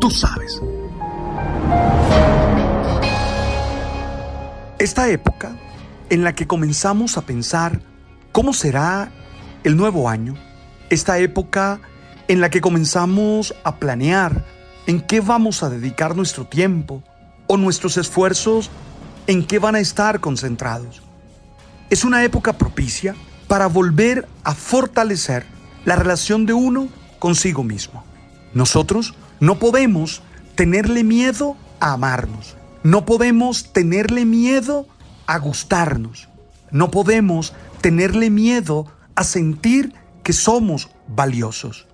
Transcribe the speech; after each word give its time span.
Tú 0.00 0.10
sabes. 0.10 0.60
Esta 4.78 5.10
época 5.10 5.56
en 6.08 6.24
la 6.24 6.34
que 6.34 6.46
comenzamos 6.46 7.18
a 7.18 7.22
pensar 7.26 7.82
cómo 8.32 8.54
será 8.54 9.12
el 9.62 9.76
nuevo 9.76 10.08
año, 10.08 10.36
esta 10.88 11.18
época 11.18 11.80
en 12.28 12.40
la 12.40 12.48
que 12.48 12.62
comenzamos 12.62 13.54
a 13.62 13.76
planear 13.76 14.46
en 14.86 15.02
qué 15.02 15.20
vamos 15.20 15.62
a 15.62 15.68
dedicar 15.68 16.16
nuestro 16.16 16.46
tiempo 16.46 17.02
o 17.46 17.58
nuestros 17.58 17.98
esfuerzos 17.98 18.70
en 19.26 19.46
qué 19.46 19.58
van 19.58 19.74
a 19.74 19.80
estar 19.80 20.20
concentrados. 20.20 21.02
Es 21.90 22.04
una 22.04 22.24
época 22.24 22.54
propicia 22.54 23.14
para 23.48 23.66
volver 23.66 24.26
a 24.44 24.54
fortalecer 24.54 25.44
la 25.84 25.96
relación 25.96 26.46
de 26.46 26.54
uno 26.54 26.88
consigo 27.18 27.62
mismo. 27.64 28.02
Nosotros 28.54 29.14
no 29.40 29.58
podemos 29.58 30.22
tenerle 30.54 31.02
miedo 31.02 31.56
a 31.80 31.94
amarnos. 31.94 32.56
No 32.82 33.06
podemos 33.06 33.72
tenerle 33.72 34.26
miedo 34.26 34.86
a 35.26 35.38
gustarnos. 35.38 36.28
No 36.70 36.90
podemos 36.90 37.54
tenerle 37.80 38.28
miedo 38.30 38.86
a 39.14 39.24
sentir 39.24 39.94
que 40.22 40.34
somos 40.34 40.90
valiosos. 41.08 41.86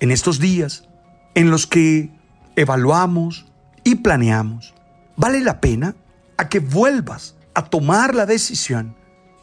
En 0.00 0.10
estos 0.10 0.38
días 0.38 0.86
en 1.34 1.50
los 1.50 1.66
que 1.66 2.10
evaluamos 2.56 3.46
y 3.82 3.96
planeamos, 3.96 4.74
vale 5.16 5.40
la 5.40 5.60
pena 5.60 5.96
a 6.36 6.48
que 6.48 6.60
vuelvas 6.60 7.36
a 7.54 7.64
tomar 7.64 8.14
la 8.14 8.26
decisión 8.26 8.94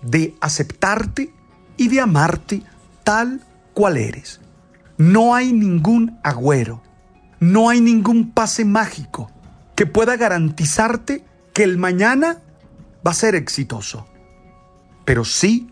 de 0.04 0.36
aceptarte 0.42 1.34
y 1.78 1.88
de 1.88 2.00
amarte 2.00 2.62
tal 3.04 3.42
cual 3.74 3.98
eres. 3.98 4.40
No 4.98 5.34
hay 5.34 5.52
ningún 5.52 6.20
agüero, 6.24 6.84
no 7.44 7.68
hay 7.68 7.82
ningún 7.82 8.32
pase 8.32 8.64
mágico 8.64 9.30
que 9.76 9.86
pueda 9.86 10.16
garantizarte 10.16 11.26
que 11.54 11.64
el 11.64 11.78
mañana 11.78 12.42
va 13.06 13.12
a 13.12 13.16
ser 13.16 13.36
exitoso. 13.36 14.08
Pero 15.04 15.26
sí 15.26 15.70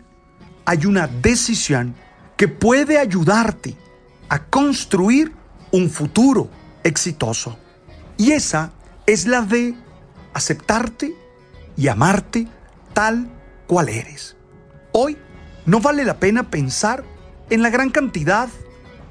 hay 0.66 0.84
una 0.84 1.06
decisión 1.06 1.94
que 2.36 2.46
puede 2.46 2.98
ayudarte 2.98 3.74
a 4.28 4.44
construir 4.44 5.32
un 5.70 5.88
futuro 5.88 6.50
exitoso. 6.84 7.58
Y 8.18 8.32
esa 8.32 8.72
es 9.06 9.26
la 9.26 9.40
de 9.40 9.74
aceptarte 10.34 11.14
y 11.76 11.88
amarte 11.88 12.48
tal 12.92 13.30
cual 13.66 13.88
eres. 13.88 14.36
Hoy 14.92 15.16
no 15.64 15.80
vale 15.80 16.04
la 16.04 16.20
pena 16.20 16.50
pensar 16.50 17.02
en 17.48 17.62
la 17.62 17.70
gran 17.70 17.88
cantidad 17.88 18.50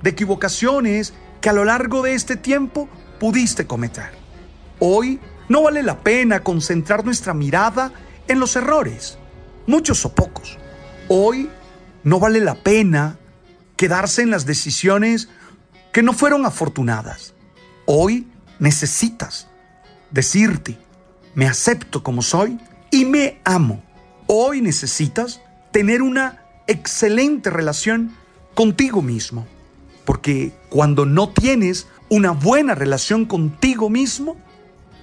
de 0.04 0.10
equivocaciones 0.12 1.16
que 1.42 1.50
a 1.50 1.54
lo 1.54 1.66
largo 1.66 2.02
de 2.04 2.14
este 2.14 2.38
tiempo 2.38 2.88
pudiste 3.20 3.68
cometer. 3.68 4.12
Hoy 4.80 5.20
no 5.50 5.64
vale 5.64 5.84
la 5.84 6.00
pena 6.00 6.42
concentrar 6.42 7.04
nuestra 7.04 7.34
mirada 7.34 7.92
en 8.28 8.40
los 8.40 8.56
errores, 8.56 9.18
muchos 9.68 10.06
o 10.06 10.14
pocos. 10.16 10.58
Hoy 11.08 11.50
no 12.04 12.20
vale 12.20 12.40
la 12.40 12.56
pena 12.56 13.18
quedarse 13.76 14.22
en 14.22 14.32
las 14.32 14.46
decisiones 14.46 15.30
que 15.92 16.04
no 16.04 16.14
fueron 16.14 16.46
afortunadas. 16.46 17.34
Hoy 17.86 18.28
necesitas 18.60 19.48
decirte, 20.12 20.78
me 21.34 21.48
acepto 21.48 22.04
como 22.04 22.22
soy 22.22 22.60
y 22.92 23.06
me 23.06 23.42
amo. 23.44 23.84
Hoy 24.28 24.62
necesitas 24.62 25.42
tener 25.72 26.02
una 26.02 26.44
excelente 26.68 27.50
relación 27.50 28.16
contigo 28.54 29.02
mismo. 29.02 29.48
Porque 30.06 30.52
cuando 30.70 31.06
no 31.06 31.30
tienes 31.30 31.88
una 32.10 32.32
buena 32.32 32.76
relación 32.76 33.26
contigo 33.26 33.90
mismo, 33.90 34.38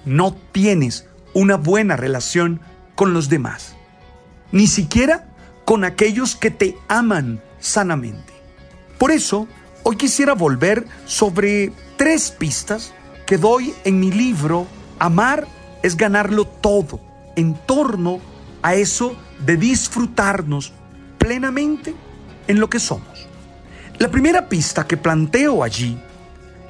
no 0.05 0.35
tienes 0.51 1.07
una 1.33 1.57
buena 1.57 1.95
relación 1.95 2.59
con 2.95 3.13
los 3.13 3.29
demás, 3.29 3.75
ni 4.51 4.67
siquiera 4.67 5.29
con 5.65 5.83
aquellos 5.83 6.35
que 6.35 6.51
te 6.51 6.77
aman 6.87 7.41
sanamente. 7.59 8.33
Por 8.97 9.11
eso, 9.11 9.47
hoy 9.83 9.95
quisiera 9.95 10.33
volver 10.33 10.85
sobre 11.05 11.71
tres 11.97 12.31
pistas 12.31 12.93
que 13.25 13.37
doy 13.37 13.73
en 13.83 13.99
mi 13.99 14.11
libro 14.11 14.67
Amar 14.99 15.47
es 15.81 15.95
ganarlo 15.95 16.45
todo, 16.45 16.99
en 17.37 17.55
torno 17.65 18.19
a 18.61 18.75
eso 18.75 19.15
de 19.45 19.55
disfrutarnos 19.55 20.73
plenamente 21.17 21.95
en 22.47 22.59
lo 22.59 22.69
que 22.69 22.79
somos. 22.79 23.28
La 23.99 24.09
primera 24.09 24.47
pista 24.47 24.87
que 24.87 24.95
planteo 24.95 25.61
allí 25.61 25.99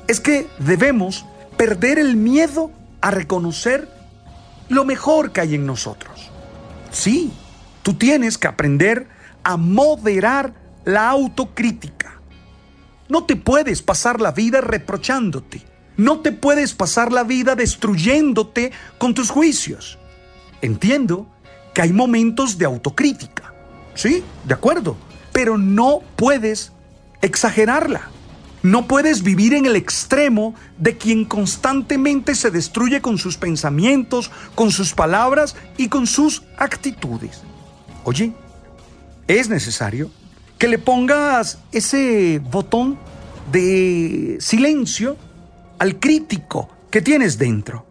es 0.08 0.20
que 0.20 0.48
debemos 0.58 1.26
perder 1.58 2.00
el 2.00 2.16
miedo 2.16 2.72
a 3.02 3.12
reconocer 3.12 3.88
lo 4.68 4.84
mejor 4.84 5.32
que 5.32 5.42
hay 5.42 5.54
en 5.54 5.68
nosotros. 5.68 6.32
Sí, 6.92 7.32
tú 7.84 7.94
tienes 7.94 8.40
que 8.40 8.48
aprender 8.48 9.08
a 9.44 9.58
moderar 9.58 10.56
la 10.86 11.08
autocrítica. 11.10 12.20
No 13.10 13.26
te 13.26 13.36
puedes 13.36 13.84
pasar 13.84 14.20
la 14.20 14.32
vida 14.32 14.62
reprochándote. 14.62 15.64
No 15.98 16.22
te 16.22 16.32
puedes 16.32 16.74
pasar 16.74 17.12
la 17.12 17.24
vida 17.24 17.56
destruyéndote 17.56 18.72
con 18.98 19.14
tus 19.14 19.30
juicios. 19.30 20.00
Entiendo 20.64 21.28
que 21.76 21.84
hay 21.84 21.94
momentos 21.94 22.58
de 22.58 22.66
autocrítica. 22.66 23.54
Sí, 23.94 24.24
de 24.46 24.54
acuerdo. 24.56 24.98
Pero 25.32 25.60
no 25.60 26.02
puedes 26.16 26.72
exagerarla. 27.22 28.10
No 28.62 28.88
puedes 28.88 29.24
vivir 29.24 29.54
en 29.54 29.66
el 29.66 29.76
extremo 29.76 30.54
de 30.78 30.98
quien 30.98 31.24
constantemente 31.24 32.36
se 32.36 32.52
destruye 32.52 33.02
con 33.02 33.18
sus 33.18 33.38
pensamientos, 33.38 34.32
con 34.54 34.72
sus 34.72 34.94
palabras 34.94 35.56
y 35.78 35.88
con 35.88 36.08
sus 36.08 36.44
actitudes. 36.58 37.44
Oye, 38.04 38.34
es 39.28 39.50
necesario 39.50 40.12
que 40.58 40.68
le 40.68 40.78
pongas 40.78 41.60
ese 41.72 42.42
botón 42.52 43.00
de 43.52 44.38
silencio 44.42 45.16
al 45.80 46.00
crítico 46.00 46.70
que 46.92 47.02
tienes 47.02 47.38
dentro 47.38 47.86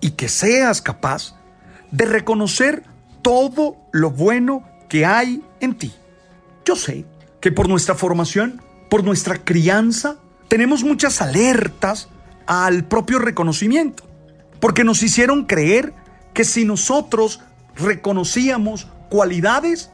y 0.00 0.10
que 0.10 0.28
seas 0.28 0.82
capaz 0.82 1.34
de 1.90 2.04
reconocer 2.04 2.84
todo 3.22 3.76
lo 3.92 4.10
bueno 4.10 4.68
que 4.90 5.06
hay 5.06 5.42
en 5.60 5.74
ti. 5.74 5.92
Yo 6.64 6.76
sé 6.76 7.06
que 7.42 7.52
por 7.52 7.68
nuestra 7.68 7.94
formación 7.94 8.62
por 8.92 9.04
nuestra 9.04 9.42
crianza, 9.42 10.18
tenemos 10.48 10.84
muchas 10.84 11.22
alertas 11.22 12.10
al 12.44 12.84
propio 12.84 13.18
reconocimiento, 13.18 14.04
porque 14.60 14.84
nos 14.84 15.02
hicieron 15.02 15.46
creer 15.46 15.94
que 16.34 16.44
si 16.44 16.66
nosotros 16.66 17.40
reconocíamos 17.74 18.88
cualidades, 19.08 19.88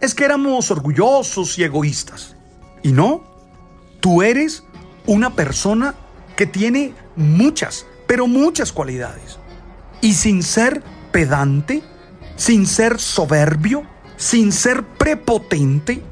es 0.00 0.14
que 0.14 0.24
éramos 0.24 0.70
orgullosos 0.70 1.58
y 1.58 1.64
egoístas. 1.64 2.34
Y 2.82 2.92
no, 2.92 3.22
tú 4.00 4.22
eres 4.22 4.64
una 5.06 5.36
persona 5.36 5.94
que 6.34 6.46
tiene 6.46 6.94
muchas, 7.16 7.84
pero 8.06 8.26
muchas 8.26 8.72
cualidades. 8.72 9.38
Y 10.00 10.14
sin 10.14 10.42
ser 10.42 10.82
pedante, 11.12 11.82
sin 12.36 12.66
ser 12.66 12.98
soberbio, 12.98 13.82
sin 14.16 14.52
ser 14.52 14.84
prepotente, 14.84 16.02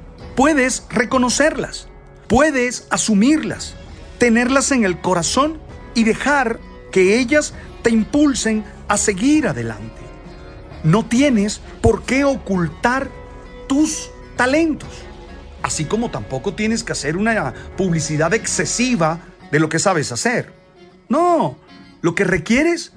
puedes 0.40 0.84
reconocerlas 0.88 1.86
puedes 2.26 2.86
asumirlas, 2.88 3.74
tenerlas 4.16 4.72
en 4.72 4.86
el 4.86 5.02
corazón 5.02 5.60
y 5.94 6.04
dejar 6.04 6.58
que 6.92 7.18
ellas 7.18 7.52
te 7.82 7.90
impulsen 7.90 8.64
a 8.88 8.96
seguir 8.96 9.46
adelante. 9.48 10.00
No 10.82 11.04
tienes 11.04 11.60
por 11.82 12.04
qué 12.04 12.24
ocultar 12.24 13.10
tus 13.68 14.08
talentos, 14.36 14.88
así 15.62 15.84
como 15.84 16.10
tampoco 16.10 16.54
tienes 16.54 16.84
que 16.84 16.92
hacer 16.92 17.18
una 17.18 17.52
publicidad 17.76 18.32
excesiva 18.32 19.18
de 19.52 19.60
lo 19.60 19.68
que 19.68 19.78
sabes 19.78 20.10
hacer. 20.10 20.54
No, 21.10 21.58
lo 22.00 22.14
que 22.14 22.24
requieres 22.24 22.94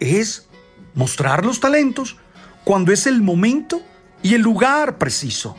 es 0.00 0.46
mostrar 0.94 1.44
los 1.44 1.60
talentos 1.60 2.16
cuando 2.64 2.90
es 2.90 3.06
el 3.06 3.20
momento 3.20 3.82
y 4.22 4.32
el 4.32 4.40
lugar 4.40 4.96
preciso. 4.96 5.58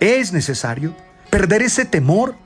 Es 0.00 0.32
necesario 0.32 0.94
perder 1.30 1.62
ese 1.62 1.84
temor. 1.84 2.36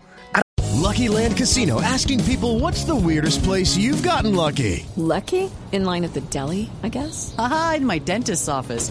Lucky 0.75 1.09
Land 1.09 1.37
Casino 1.37 1.81
asking 1.83 2.25
people 2.25 2.61
what's 2.61 2.85
the 2.85 2.95
weirdest 2.95 3.43
place 3.43 3.77
you've 3.77 4.03
gotten 4.03 4.35
lucky. 4.35 4.87
Lucky? 4.97 5.51
In 5.73 5.85
line 5.85 6.05
at 6.05 6.15
the 6.15 6.23
deli, 6.31 6.71
I 6.83 6.89
guess? 6.89 7.35
Aha, 7.37 7.75
in 7.77 7.85
my 7.85 7.99
dentist's 7.99 8.49
office. 8.49 8.91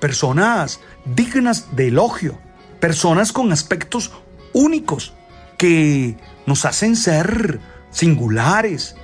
personas 0.00 0.80
dignas 1.04 1.76
de 1.76 1.88
elogio, 1.88 2.38
personas 2.80 3.32
con 3.32 3.52
aspectos 3.52 4.10
únicos 4.52 5.14
que 5.58 6.16
nos 6.46 6.64
hacen 6.64 6.96
ser 6.96 7.60
singulares 7.90 8.96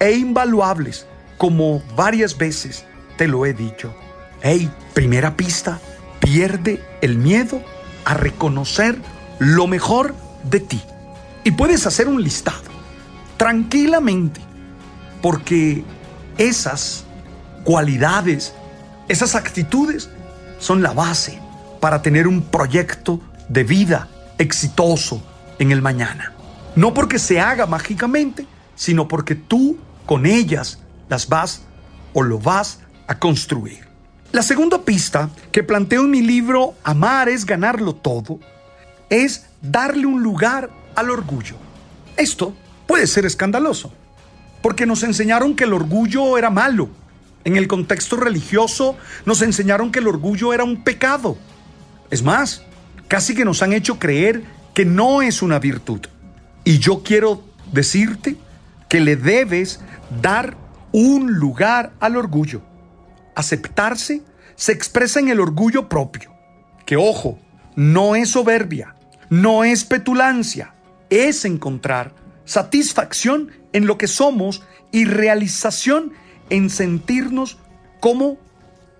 e 0.00 0.12
invaluables, 0.12 1.06
como 1.36 1.82
varias 1.94 2.36
veces 2.36 2.84
te 3.16 3.28
lo 3.28 3.44
he 3.46 3.52
dicho. 3.52 3.94
Hey, 4.42 4.70
primera 4.94 5.36
pista, 5.36 5.80
pierde 6.20 6.82
el 7.00 7.18
miedo 7.18 7.62
a 8.04 8.14
reconocer 8.14 8.96
lo 9.38 9.66
mejor 9.66 10.14
de 10.44 10.60
ti. 10.60 10.80
Y 11.44 11.52
puedes 11.52 11.86
hacer 11.86 12.08
un 12.08 12.22
listado, 12.22 12.70
tranquilamente, 13.36 14.40
porque 15.20 15.84
esas 16.36 17.04
cualidades, 17.64 18.54
esas 19.08 19.34
actitudes 19.34 20.10
son 20.58 20.82
la 20.82 20.92
base 20.92 21.40
para 21.80 22.02
tener 22.02 22.26
un 22.26 22.42
proyecto 22.42 23.20
de 23.48 23.64
vida 23.64 24.08
exitoso 24.38 25.22
en 25.58 25.72
el 25.72 25.82
mañana. 25.82 26.32
No 26.76 26.94
porque 26.94 27.18
se 27.18 27.40
haga 27.40 27.66
mágicamente, 27.66 28.46
sino 28.74 29.08
porque 29.08 29.34
tú 29.34 29.78
con 30.06 30.26
ellas 30.26 30.78
las 31.08 31.28
vas 31.28 31.62
o 32.12 32.22
lo 32.22 32.38
vas 32.38 32.80
a 33.06 33.18
construir. 33.18 33.88
La 34.32 34.42
segunda 34.42 34.82
pista 34.82 35.30
que 35.52 35.62
planteo 35.62 36.02
en 36.02 36.10
mi 36.10 36.22
libro 36.22 36.74
Amar 36.84 37.28
es 37.28 37.46
ganarlo 37.46 37.94
todo 37.94 38.38
es 39.10 39.46
darle 39.62 40.06
un 40.06 40.22
lugar 40.22 40.70
al 40.94 41.10
orgullo. 41.10 41.56
Esto 42.16 42.54
puede 42.86 43.06
ser 43.06 43.26
escandaloso, 43.26 43.92
porque 44.62 44.86
nos 44.86 45.02
enseñaron 45.02 45.54
que 45.54 45.64
el 45.64 45.72
orgullo 45.72 46.36
era 46.38 46.50
malo. 46.50 46.88
En 47.44 47.56
el 47.56 47.68
contexto 47.68 48.16
religioso 48.16 48.96
nos 49.24 49.42
enseñaron 49.42 49.90
que 49.90 50.00
el 50.00 50.08
orgullo 50.08 50.52
era 50.52 50.64
un 50.64 50.82
pecado. 50.84 51.38
Es 52.10 52.22
más, 52.22 52.62
casi 53.06 53.34
que 53.34 53.44
nos 53.44 53.62
han 53.62 53.72
hecho 53.72 53.98
creer 53.98 54.42
que 54.74 54.84
no 54.84 55.22
es 55.22 55.42
una 55.42 55.58
virtud. 55.58 56.00
Y 56.64 56.78
yo 56.78 57.02
quiero 57.02 57.42
decirte 57.72 58.36
que 58.88 59.00
le 59.00 59.16
debes 59.16 59.80
dar 60.22 60.56
un 60.92 61.32
lugar 61.34 61.92
al 62.00 62.16
orgullo. 62.16 62.62
Aceptarse 63.34 64.22
se 64.56 64.72
expresa 64.72 65.20
en 65.20 65.28
el 65.28 65.40
orgullo 65.40 65.88
propio, 65.88 66.32
que 66.84 66.96
ojo, 66.96 67.38
no 67.76 68.16
es 68.16 68.30
soberbia, 68.30 68.94
no 69.30 69.62
es 69.64 69.84
petulancia, 69.84 70.74
es 71.10 71.44
encontrar 71.44 72.12
satisfacción 72.44 73.50
en 73.72 73.86
lo 73.86 73.98
que 73.98 74.08
somos 74.08 74.62
y 74.90 75.04
realización 75.04 76.04
en 76.06 76.27
sentirnos 76.70 77.58
como 78.00 78.38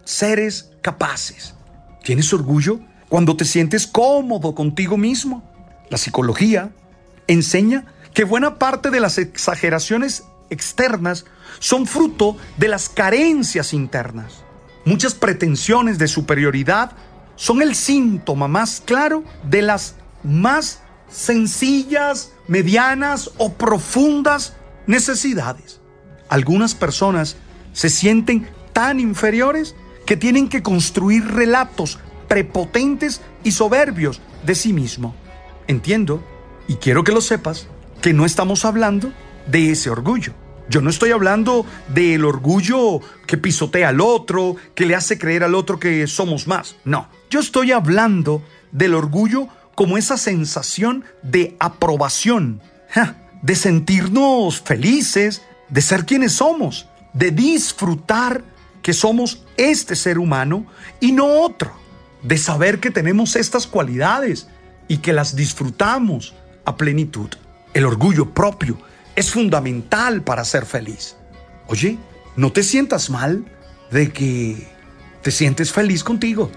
seres 0.05 0.71
capaces. 0.83 1.55
¿Tienes 2.03 2.33
orgullo 2.33 2.81
cuando 3.09 3.37
te 3.37 3.45
sientes 3.45 3.87
cómodo 3.87 4.55
contigo 4.55 4.97
mismo? 4.97 5.43
La 5.91 5.99
psicología 5.99 6.71
enseña 7.27 7.85
que 8.15 8.25
buena 8.25 8.59
parte 8.59 8.91
de 8.91 9.01
las 9.01 9.19
exageraciones 9.19 10.25
externas 10.51 11.25
son 11.59 11.87
fruto 11.87 12.37
de 12.57 12.69
las 12.69 12.89
carencias 12.89 13.73
internas. 13.73 14.45
Muchas 14.85 15.15
pretensiones 15.15 15.99
de 15.99 16.09
superioridad 16.09 16.93
son 17.37 17.63
el 17.63 17.75
síntoma 17.75 18.49
más 18.49 18.83
claro 18.85 19.25
de 19.45 19.63
las 19.63 19.95
más 20.23 20.81
sencillas, 21.09 22.33
medianas 22.47 23.31
o 23.39 23.53
profundas 23.53 24.55
necesidades. 24.87 25.78
Algunas 26.29 26.75
personas 26.75 27.37
se 27.73 27.91
sienten 27.91 28.49
tan 28.73 29.01
inferiores 29.01 29.75
que 30.07 30.17
tienen 30.17 30.49
que 30.49 30.63
construir 30.63 31.27
relatos 31.27 31.99
prepotentes 32.29 33.21
y 33.45 33.53
soberbios 33.53 34.21
de 34.45 34.55
sí 34.55 34.73
mismo. 34.73 35.15
Entiendo, 35.67 36.23
y 36.67 36.75
quiero 36.77 37.05
que 37.05 37.13
lo 37.13 37.21
sepas, 37.21 37.67
que 38.01 38.13
no 38.13 38.25
estamos 38.25 38.65
hablando 38.65 39.13
de 39.47 39.73
ese 39.73 39.91
orgullo. 39.91 40.33
Yo 40.69 40.83
no 40.83 40.91
estoy 40.91 41.13
hablando 41.13 41.65
del 41.89 42.25
orgullo 42.25 43.01
que 43.27 43.39
pisotea 43.39 43.89
al 43.89 44.01
otro, 44.03 44.57
que 44.75 44.85
le 44.85 44.95
hace 44.95 45.19
creer 45.19 45.43
al 45.43 45.55
otro 45.55 45.79
que 45.79 46.07
somos 46.07 46.47
más. 46.47 46.77
No, 46.85 47.09
yo 47.31 47.41
estoy 47.41 47.73
hablando 47.73 48.43
del 48.71 48.95
orgullo 48.95 49.49
como 49.75 49.97
esa 49.97 50.19
sensación 50.19 51.05
de 51.23 51.57
aprobación, 51.59 52.61
de 53.43 53.55
sentirnos 53.55 54.61
felices, 54.61 55.43
de 55.69 55.83
ser 55.83 56.07
quienes 56.07 56.33
somos, 56.33 56.87
de 57.13 57.31
disfrutar 57.31 58.43
que 58.83 58.93
somos 58.93 59.45
este 59.57 59.97
ser 59.97 60.19
humano 60.19 60.67
y 61.01 61.13
no 61.13 61.27
otro, 61.27 61.73
de 62.23 62.39
saber 62.39 62.81
que 62.81 62.91
tenemos 62.91 63.37
estas 63.37 63.67
cualidades 63.67 64.49
y 64.89 64.99
que 64.99 65.13
las 65.13 65.37
disfrutamos 65.37 66.35
a 66.65 66.77
plenitud. 66.77 67.29
El 67.75 67.85
orgullo 67.85 68.33
propio 68.33 68.79
es 69.15 69.31
fundamental 69.31 70.23
para 70.23 70.45
ser 70.45 70.65
feliz. 70.65 71.17
Oye, 71.67 71.99
no 72.37 72.53
te 72.53 72.63
sientas 72.63 73.11
mal 73.11 73.45
de 73.91 74.13
que 74.13 74.69
te 75.23 75.31
sientes 75.31 75.73
feliz 75.73 76.03
contigo. 76.03 76.51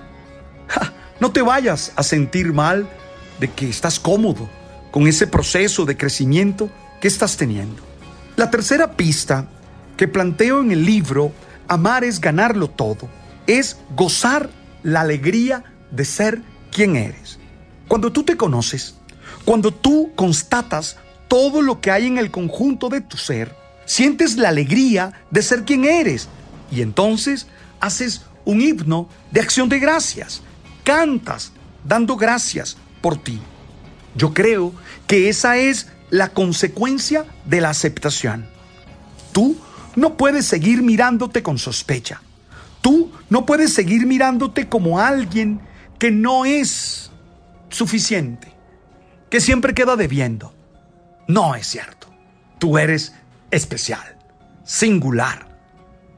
no 1.20 1.32
te 1.32 1.42
vayas 1.42 1.92
a 1.96 2.04
sentir 2.04 2.54
mal 2.54 2.90
de 3.40 3.50
que 3.50 3.70
estás 3.70 4.00
cómodo 4.00 4.50
con 4.92 5.08
ese 5.08 5.28
proceso 5.28 5.86
de 5.86 5.98
crecimiento 5.98 6.70
que 7.02 7.08
estás 7.08 7.36
teniendo. 7.36 7.91
La 8.36 8.50
tercera 8.50 8.96
pista 8.96 9.48
que 9.98 10.08
planteo 10.08 10.62
en 10.62 10.72
el 10.72 10.86
libro 10.86 11.32
Amar 11.68 12.04
es 12.04 12.20
ganarlo 12.20 12.70
todo 12.70 13.10
es 13.48 13.78
gozar 13.96 14.50
la 14.84 15.02
alegría 15.02 15.64
de 15.92 16.06
ser 16.06 16.42
quien 16.72 16.96
eres. 16.96 17.40
Cuando 17.88 18.12
tú 18.12 18.24
te 18.24 18.38
conoces, 18.38 18.96
cuando 19.46 19.74
tú 19.74 20.12
constatas 20.16 20.98
todo 21.28 21.62
lo 21.62 21.82
que 21.82 21.92
hay 21.92 22.08
en 22.08 22.18
el 22.18 22.32
conjunto 22.32 22.90
de 22.90 23.02
tu 23.02 23.18
ser, 23.18 23.56
sientes 23.86 24.38
la 24.38 24.50
alegría 24.50 25.14
de 25.32 25.42
ser 25.42 25.66
quien 25.66 25.86
eres 25.86 26.30
y 26.72 26.82
entonces 26.82 27.48
haces 27.80 28.22
un 28.46 28.62
himno 28.62 29.10
de 29.32 29.42
acción 29.42 29.70
de 29.70 29.80
gracias, 29.80 30.42
cantas 30.84 31.52
dando 31.84 32.16
gracias 32.16 32.78
por 33.02 33.22
ti. 33.22 33.42
Yo 34.16 34.34
creo 34.34 34.74
que 35.08 35.30
esa 35.30 35.58
es 35.58 35.88
la 36.12 36.30
consecuencia 36.30 37.26
de 37.46 37.62
la 37.62 37.72
aceptación. 37.72 38.46
Tú 39.32 39.58
no 39.96 40.18
puedes 40.18 40.46
seguir 40.46 40.84
mirándote 40.84 41.42
con 41.42 41.58
sospecha. 41.58 42.22
Tú 42.82 43.12
no 43.30 43.46
puedes 43.46 43.74
seguir 43.74 44.06
mirándote 44.06 44.70
como 44.70 45.00
alguien 45.00 45.62
que 45.98 46.12
no 46.12 46.46
es 46.46 47.12
suficiente, 47.70 48.54
que 49.30 49.40
siempre 49.40 49.74
queda 49.74 49.96
debiendo. 49.96 50.54
No 51.28 51.56
es 51.56 51.68
cierto. 51.68 52.08
Tú 52.60 52.78
eres 52.78 53.14
especial, 53.50 54.18
singular. 54.66 55.48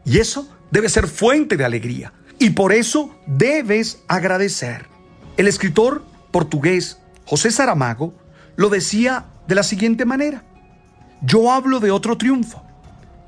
Y 0.06 0.20
eso 0.20 0.50
debe 0.72 0.90
ser 0.90 1.08
fuente 1.08 1.56
de 1.56 1.66
alegría. 1.66 2.14
Y 2.40 2.52
por 2.52 2.74
eso 2.74 3.16
debes 3.28 4.00
agradecer. 4.08 4.88
El 5.38 5.48
escritor 5.48 6.04
portugués 6.32 7.00
José 7.26 7.52
Saramago 7.52 8.14
lo 8.56 8.70
decía 8.70 9.26
de 9.48 9.56
la 9.56 9.64
siguiente 9.64 10.06
manera. 10.06 10.44
Yo 11.22 11.52
hablo 11.52 11.80
de 11.80 11.92
otro 11.92 12.18
triunfo. 12.18 12.64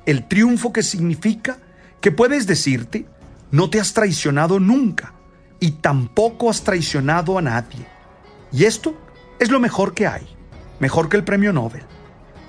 El 0.05 0.27
triunfo 0.27 0.71
que 0.71 0.83
significa 0.83 1.57
que 2.01 2.11
puedes 2.11 2.45
decirte, 2.45 3.07
no 3.51 3.69
te 3.69 3.79
has 3.79 3.93
traicionado 3.93 4.59
nunca 4.59 5.13
y 5.59 5.71
tampoco 5.71 6.49
has 6.49 6.63
traicionado 6.63 7.37
a 7.37 7.41
nadie. 7.41 7.87
Y 8.51 8.65
esto 8.65 8.95
es 9.39 9.49
lo 9.49 9.59
mejor 9.59 9.93
que 9.93 10.07
hay, 10.07 10.27
mejor 10.79 11.09
que 11.09 11.17
el 11.17 11.23
premio 11.23 11.53
Nobel. 11.53 11.83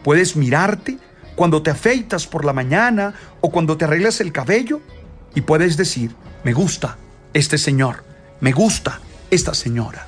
Puedes 0.03 0.37
mirarte 0.37 0.99
cuando 1.35 1.63
te 1.63 1.71
afeitas 1.71 2.27
por 2.27 2.45
la 2.45 2.53
mañana 2.53 3.15
o 3.41 3.51
cuando 3.51 3.77
te 3.77 3.85
arreglas 3.85 4.21
el 4.21 4.33
cabello 4.33 4.81
y 5.35 5.43
puedes 5.43 5.77
decir, 5.77 6.15
me 6.45 6.53
gusta 6.53 6.97
este 7.33 7.59
señor, 7.59 8.05
me 8.41 8.53
gusta 8.53 9.01
esta 9.31 9.55
señora, 9.55 10.07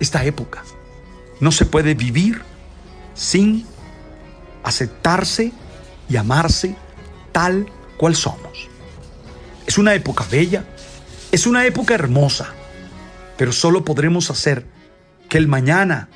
esta 0.00 0.24
época. 0.24 0.62
No 1.40 1.52
se 1.52 1.66
puede 1.66 1.94
vivir 1.94 2.42
sin 3.16 3.66
aceptarse 4.62 5.52
y 6.08 6.16
amarse 6.16 6.76
tal 7.32 7.66
cual 7.96 8.14
somos. 8.14 8.68
Es 9.66 9.78
una 9.78 9.94
época 9.94 10.24
bella, 10.30 10.64
es 11.32 11.46
una 11.46 11.66
época 11.66 11.94
hermosa, 11.94 12.52
pero 13.36 13.52
solo 13.52 13.84
podremos 13.84 14.30
hacer 14.30 14.66
que 15.28 15.38
el 15.38 15.48
mañana 15.48 16.08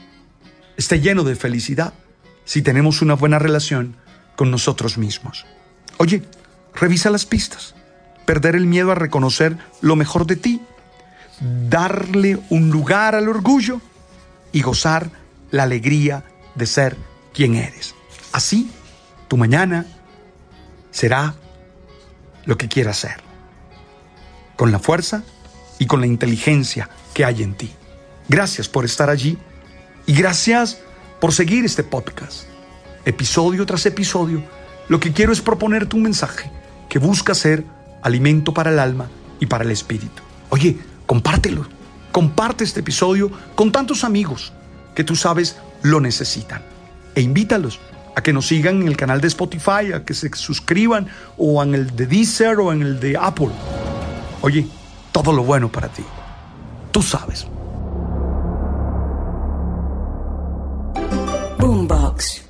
esté 0.77 1.01
lleno 1.01 1.25
de 1.25 1.35
felicidad 1.35 1.95
si 2.45 2.63
tenemos 2.63 3.03
una 3.03 3.15
buena 3.15 3.39
relación 3.39 3.97
con 4.37 4.51
nosotros 4.51 4.99
mismos. 4.99 5.47
Oye, 5.99 6.23
revisa 6.75 7.11
las 7.11 7.27
pistas, 7.27 7.75
perder 8.25 8.55
el 8.55 8.67
miedo 8.67 8.93
a 8.93 8.95
reconocer 8.95 9.59
lo 9.81 9.97
mejor 9.97 10.27
de 10.27 10.37
ti, 10.37 10.63
darle 11.69 12.39
un 12.49 12.71
lugar 12.71 13.15
al 13.15 13.29
orgullo 13.29 13.81
y 14.53 14.63
gozar 14.63 15.11
la 15.51 15.65
alegría 15.65 16.25
de 16.55 16.67
ser 16.67 16.97
quien 17.33 17.55
eres. 17.55 17.95
Así, 18.33 18.71
tu 19.29 19.37
mañana 19.37 19.87
será 20.91 21.35
lo 22.45 22.57
que 22.57 22.69
quieras 22.69 22.99
ser, 22.99 23.21
con 24.57 24.73
la 24.73 24.79
fuerza 24.79 25.23
y 25.79 25.87
con 25.87 26.01
la 26.01 26.07
inteligencia 26.07 26.89
que 27.15 27.25
hay 27.25 27.43
en 27.43 27.55
ti. 27.55 27.73
Gracias 28.29 28.69
por 28.69 28.85
estar 28.85 29.11
allí 29.11 29.39
y 30.07 30.15
gracias 30.15 30.81
por 31.21 31.33
seguir 31.33 31.65
este 31.65 31.85
podcast. 31.85 32.45
Episodio 33.05 33.67
tras 33.67 33.87
episodio, 33.87 34.43
lo 34.89 35.01
que 35.01 35.13
quiero 35.13 35.33
es 35.33 35.41
proponerte 35.41 35.97
un 35.97 36.03
mensaje 36.03 36.51
que 36.89 36.99
busca 36.99 37.35
ser 37.35 37.65
alimento 38.03 38.53
para 38.53 38.71
el 38.71 38.79
alma 38.79 39.09
y 39.39 39.47
para 39.47 39.65
el 39.65 39.71
espíritu. 39.71 40.23
Oye, 40.51 40.79
compártelo. 41.07 41.67
Comparte 42.13 42.65
este 42.65 42.81
episodio 42.81 43.31
con 43.55 43.71
tantos 43.71 44.03
amigos 44.03 44.53
que 44.95 45.05
tú 45.05 45.15
sabes 45.15 45.57
lo 45.83 46.01
necesitan. 46.01 46.63
E 47.15 47.21
invítalos 47.21 47.81
a 48.17 48.23
que 48.23 48.33
nos 48.33 48.47
sigan 48.47 48.83
en 48.83 48.89
el 48.89 48.97
canal 48.97 49.21
de 49.21 49.29
Spotify, 49.29 49.93
a 49.95 50.05
que 50.05 50.15
se 50.15 50.31
suscriban 50.35 51.09
o 51.37 51.63
en 51.63 51.75
el 51.75 51.97
de 51.97 52.07
Deezer 52.07 52.59
o 52.59 52.73
en 52.73 52.83
el 52.83 53.01
de 53.01 53.17
Apple. 53.17 53.51
Oye, 54.43 54.67
todo 55.13 55.33
lo 55.33 55.45
bueno 55.45 55.71
para 55.71 55.89
ti. 55.89 56.05
Tú 56.93 57.03
sabes. 57.03 57.47
Boombox. 61.59 62.50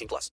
18 0.00 0.08
plus. 0.08 0.28